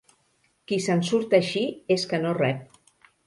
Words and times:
Qui 0.71 0.77
se'n 0.85 1.03
surt 1.09 1.35
així 1.39 1.63
és 1.97 2.07
que 2.13 2.21
no 2.27 2.35
rep. 2.41 2.65